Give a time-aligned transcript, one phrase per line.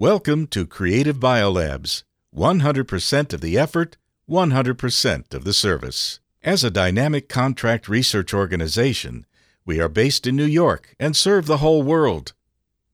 [0.00, 2.04] Welcome to Creative Biolabs
[2.34, 6.20] 100% of the effort, 100% of the service.
[6.42, 9.26] As a dynamic contract research organization,
[9.66, 12.32] we are based in New York and serve the whole world.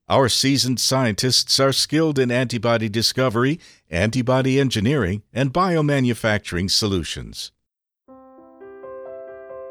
[0.08, 7.53] Our seasoned scientists are skilled in antibody discovery, antibody engineering, and biomanufacturing solutions.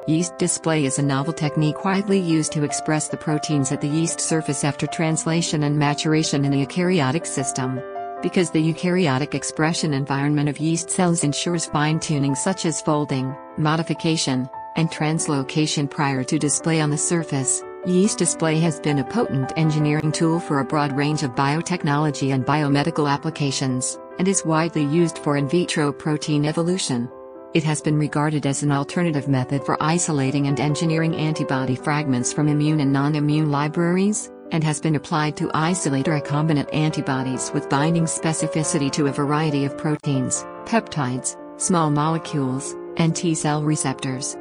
[0.07, 4.21] Yeast display is a novel technique widely used to express the proteins at the yeast
[4.21, 7.81] surface after translation and maturation in the eukaryotic system.
[8.21, 14.47] Because the eukaryotic expression environment of yeast cells ensures fine tuning such as folding, modification,
[14.75, 20.11] and translocation prior to display on the surface, yeast display has been a potent engineering
[20.11, 25.35] tool for a broad range of biotechnology and biomedical applications, and is widely used for
[25.35, 27.09] in vitro protein evolution.
[27.55, 32.49] It has been regarded as an alternative method for isolating and engineering antibody fragments from
[32.49, 38.91] immune and non-immune libraries, and has been applied to isolate recombinant antibodies with binding specificity
[38.91, 44.35] to a variety of proteins, peptides, small molecules, and T-cell receptors.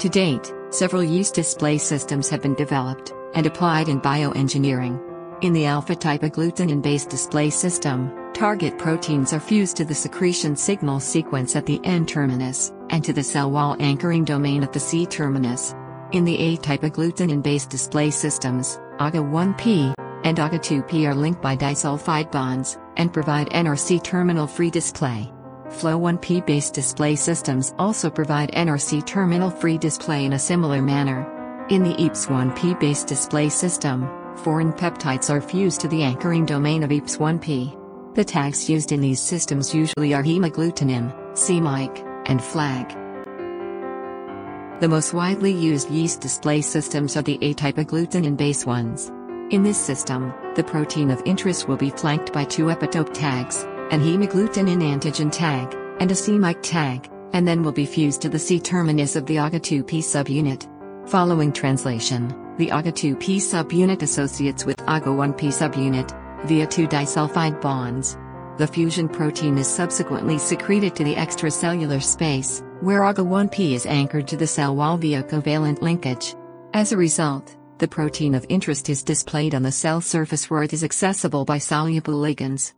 [0.00, 5.00] To date, several yeast display systems have been developed and applied in bioengineering.
[5.44, 11.54] In the alpha-type agglutinin-based display system, Target proteins are fused to the secretion signal sequence
[11.54, 15.74] at the N-terminus, and to the cell wall anchoring domain at the C-terminus.
[16.12, 19.94] In the A-type agglutinin-based display systems, AGA1P
[20.24, 25.30] and AGA2P are linked by disulfide bonds, and provide NRC terminal free display.
[25.68, 31.66] Flow1P based display systems also provide NRC terminal free display in a similar manner.
[31.68, 36.90] In the EPS1P based display system, foreign peptides are fused to the anchoring domain of
[36.90, 37.81] EPS1P.
[38.14, 42.90] The tags used in these systems usually are hemagglutinin, CMYC, and FLAG.
[44.80, 49.10] The most widely used yeast display systems are the A-type agglutinin base ones.
[49.50, 54.02] In this system, the protein of interest will be flanked by two epitope tags, an
[54.02, 59.16] hemagglutinin antigen tag, and a CMYC tag, and then will be fused to the C-terminus
[59.16, 60.68] of the AGA2P subunit.
[61.08, 62.28] Following translation,
[62.58, 68.16] the AGA2P subunit associates with AGA1P subunit, via two disulfide bonds.
[68.58, 74.36] The fusion protein is subsequently secreted to the extracellular space, where AGA1P is anchored to
[74.36, 76.34] the cell wall via covalent linkage.
[76.74, 80.72] As a result, the protein of interest is displayed on the cell surface where it
[80.72, 82.74] is accessible by soluble ligands.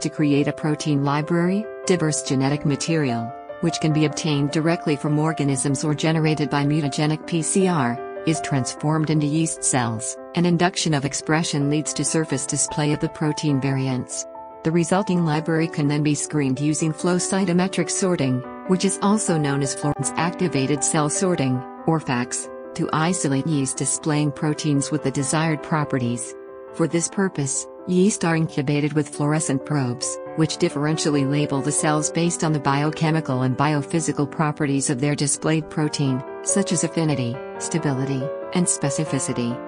[0.00, 5.84] To create a protein library, diverse genetic material, which can be obtained directly from organisms
[5.84, 11.92] or generated by mutagenic PCR, is transformed into yeast cells, and induction of expression leads
[11.94, 14.26] to surface display of the protein variants.
[14.64, 19.60] The resulting library can then be screened using flow cytometric sorting, which is also known
[19.62, 21.56] as fluorescence activated cell sorting,
[21.86, 26.34] or FACS, to isolate yeast displaying proteins with the desired properties.
[26.74, 32.44] For this purpose, yeast are incubated with fluorescent probes, which differentially label the cells based
[32.44, 38.22] on the biochemical and biophysical properties of their displayed protein, such as affinity, stability,
[38.54, 39.58] and specificity.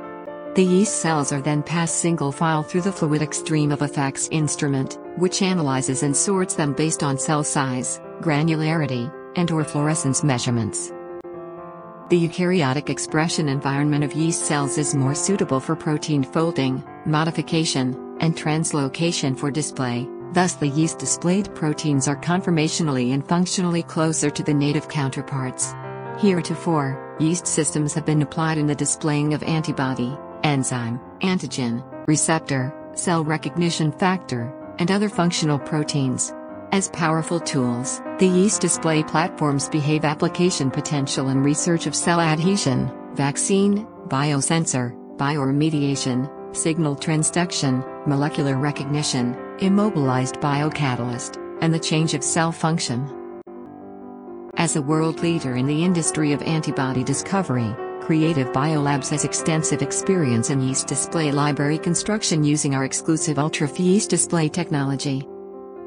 [0.55, 4.29] The yeast cells are then passed single file through the fluidic stream of a FACS
[4.31, 10.93] instrument, which analyzes and sorts them based on cell size, granularity, and or fluorescence measurements.
[12.11, 18.37] The eukaryotic expression environment of yeast cells is more suitable for protein folding, modification, and
[18.37, 24.53] translocation for display, thus the yeast displayed proteins are conformationally and functionally closer to the
[24.53, 25.75] native counterparts.
[26.19, 33.25] Heretofore, yeast systems have been applied in the displaying of antibody, enzyme, antigen, receptor, cell
[33.25, 36.35] recognition factor, and other functional proteins.
[36.73, 42.91] As powerful tools, the yeast display platforms behave application potential in research of cell adhesion,
[43.15, 53.09] vaccine, biosensor, bioremediation, signal transduction, molecular recognition, immobilized biocatalyst, and the change of cell function.
[54.57, 60.51] As a world leader in the industry of antibody discovery, Creative Biolabs has extensive experience
[60.51, 65.27] in yeast display library construction using our exclusive UltraF yeast display technology.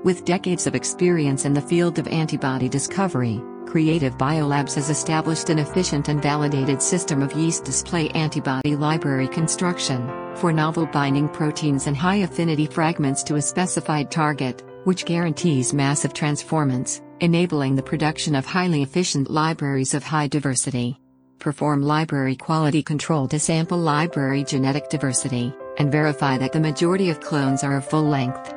[0.03, 5.60] With decades of experience in the field of antibody discovery, Creative Biolabs has established an
[5.60, 11.96] efficient and validated system of yeast display antibody library construction for novel binding proteins and
[11.96, 18.46] high affinity fragments to a specified target, which guarantees massive transformance enabling the production of
[18.46, 21.00] highly efficient libraries of high diversity.
[21.40, 27.19] Perform library quality control to sample library genetic diversity, and verify that the majority of
[27.19, 28.56] clones are of full length.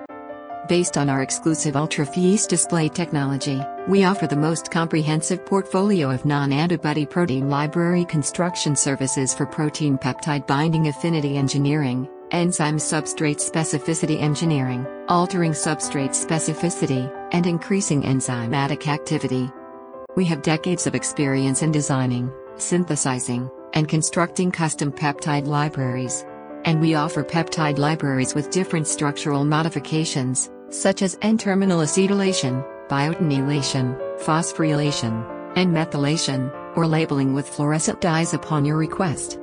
[0.69, 6.25] Based on our exclusive UltraF yeast display technology, we offer the most comprehensive portfolio of
[6.25, 14.87] non-antibody protein library construction services for protein peptide binding affinity engineering, enzyme substrate specificity engineering,
[15.09, 19.51] altering substrate specificity, and increasing enzymatic activity.
[20.15, 26.25] We have decades of experience in designing, synthesizing, and constructing custom peptide libraries.
[26.65, 35.55] And we offer peptide libraries with different structural modifications, such as N-terminal acetylation, biotinylation, phosphorylation,
[35.57, 39.39] and methylation, or labeling with fluorescent dyes upon your request.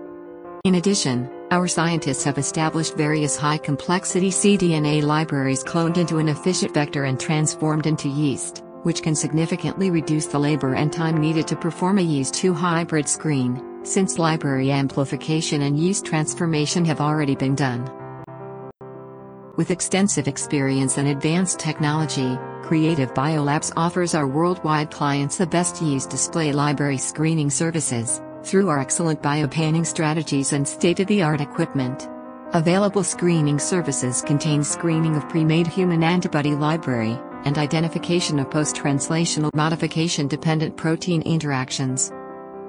[0.64, 7.06] In addition, our scientists have established various high-complexity cDNA libraries cloned into an efficient vector
[7.06, 11.98] and transformed into yeast, which can significantly reduce the labor and time needed to perform
[11.98, 17.90] a yeast 2 hybrid screen, since library amplification and yeast transformation have already been done.
[19.56, 26.10] With extensive experience and advanced technology, Creative Biolabs offers our worldwide clients the best yeast
[26.10, 32.10] display library screening services, through our excellent biopanning strategies and state-of-the-art equipment.
[32.54, 40.76] Available screening services contain screening of pre-made human antibody library, and identification of post-translational modification-dependent
[40.76, 42.12] protein interactions.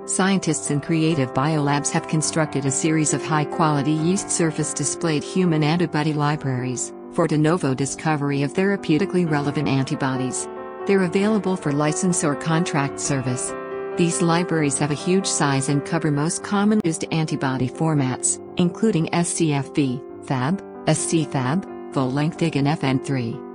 [0.08, 6.14] Scientists in Creative Biolabs have constructed a series of high-quality yeast surface displayed human antibody
[6.14, 10.49] libraries, for de novo discovery of therapeutically relevant antibodies.
[10.87, 13.52] They're available for license or contract service.
[13.99, 20.26] These libraries have a huge size and cover most common used antibody formats, including scFv,
[20.26, 23.48] Fab, scFab, full-length IG and FN3.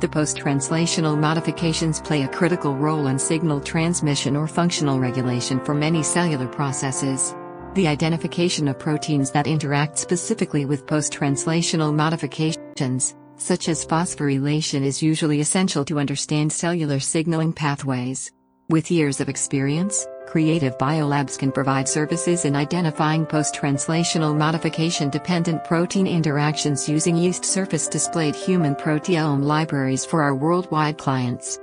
[0.00, 6.02] The post-translational modifications play a critical role in signal transmission or functional regulation for many
[6.02, 7.34] cellular processes.
[7.74, 15.40] The identification of proteins that interact specifically with post-translational modifications, such as phosphorylation is usually
[15.40, 18.32] essential to understand cellular signaling pathways.
[18.70, 26.88] With years of experience, Creative Biolabs can provide services in identifying post-translational modification-dependent protein interactions
[26.88, 31.58] using yeast surface-displayed human proteome libraries for our worldwide clients.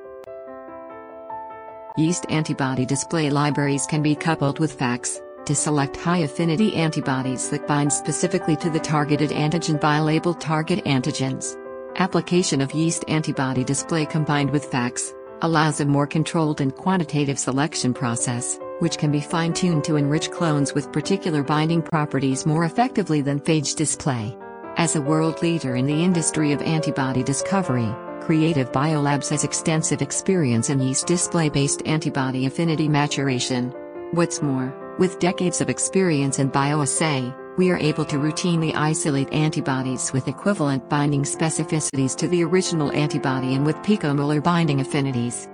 [1.95, 7.93] Yeast antibody display libraries can be coupled with FACS to select high-affinity antibodies that bind
[7.93, 11.55] specifically to the targeted antigen by labeled target antigens.
[11.95, 17.93] Application of yeast antibody display combined with FACS allows a more controlled and quantitative selection
[17.93, 23.39] process, which can be fine-tuned to enrich clones with particular binding properties more effectively than
[23.39, 24.37] phage display.
[24.77, 30.69] As a world leader in the industry of antibody discovery, Creative Biolabs has extensive experience
[30.69, 33.73] in yeast display-based antibody affinity maturation.
[34.11, 40.13] What's more, with decades of experience in bioassay, we are able to routinely isolate antibodies
[40.13, 45.49] with equivalent binding specificities to the original antibody and with picomolar binding affinities.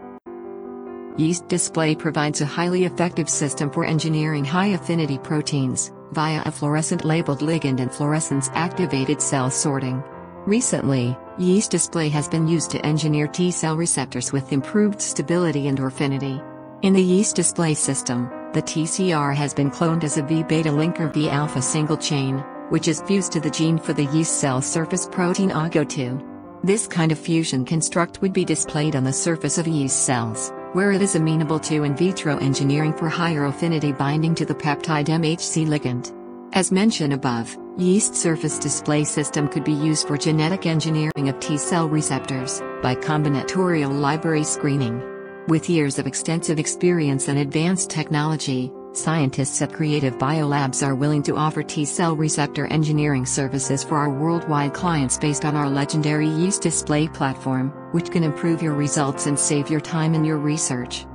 [1.16, 7.40] Yeast display provides a highly effective system for engineering high-affinity proteins, via a fluorescent labeled
[7.40, 10.04] ligand and fluorescence activated cell sorting.
[10.46, 15.80] Recently, yeast display has been used to engineer T cell receptors with improved stability and
[15.80, 16.42] affinity.
[16.82, 21.12] In the yeast display system, the TCR has been cloned as a V beta linker
[21.12, 22.38] V alpha single chain,
[22.70, 26.64] which is fused to the gene for the yeast cell surface protein AGO2.
[26.64, 30.92] This kind of fusion construct would be displayed on the surface of yeast cells, where
[30.92, 35.68] it is amenable to in vitro engineering for higher affinity binding to the peptide MHC
[35.68, 36.14] ligand.
[36.54, 41.58] As mentioned above, yeast surface display system could be used for genetic engineering of T
[41.58, 45.13] cell receptors by combinatorial library screening.
[45.50, 51.36] With years of extensive experience and advanced technology, scientists at Creative Biolabs are willing to
[51.36, 56.62] offer T cell receptor engineering services for our worldwide clients based on our legendary yeast
[56.62, 61.06] display platform, which can improve your results and save your time in your research.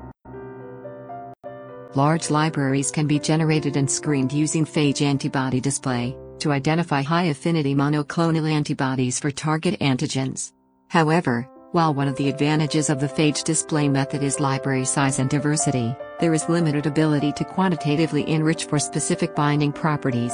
[1.95, 7.75] Large libraries can be generated and screened using phage antibody display to identify high affinity
[7.75, 10.53] monoclonal antibodies for target antigens.
[10.89, 15.29] However, while one of the advantages of the phage display method is library size and
[15.29, 20.33] diversity, there is limited ability to quantitatively enrich for specific binding properties.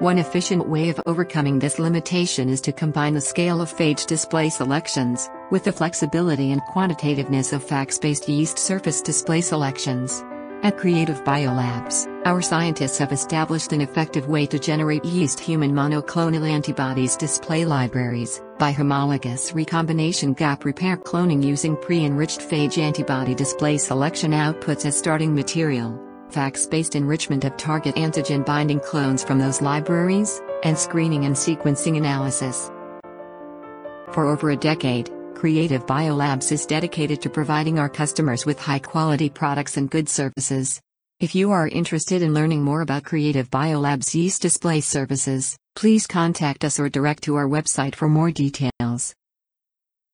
[0.00, 4.50] One efficient way of overcoming this limitation is to combine the scale of phage display
[4.50, 10.22] selections with the flexibility and quantitativeness of FACS-based yeast surface display selections.
[10.64, 16.48] At Creative Biolabs, our scientists have established an effective way to generate yeast human monoclonal
[16.48, 24.32] antibodies display libraries by homologous recombination gap repair cloning using pre-enriched phage antibody display selection
[24.32, 30.78] outputs as starting material, FACS-based enrichment of target antigen binding clones from those libraries, and
[30.78, 32.70] screening and sequencing analysis.
[34.12, 39.28] For over a decade, Creative Biolabs is dedicated to providing our customers with high quality
[39.28, 40.80] products and good services.
[41.20, 46.64] If you are interested in learning more about Creative Biolabs yeast display services, Please contact
[46.64, 49.14] us or direct to our website for more details.